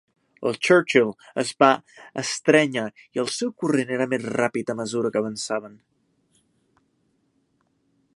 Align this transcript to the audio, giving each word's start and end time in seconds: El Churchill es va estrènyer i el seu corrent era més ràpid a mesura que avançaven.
El 0.49 0.55
Churchill 0.67 1.11
es 1.41 1.51
va 1.63 1.67
estrènyer 2.21 2.85
i 3.17 3.21
el 3.23 3.29
seu 3.35 3.51
corrent 3.63 3.93
era 3.99 4.07
més 4.15 4.25
ràpid 4.39 4.73
a 4.75 4.77
mesura 4.81 5.13
que 5.17 5.23
avançaven. 5.25 5.77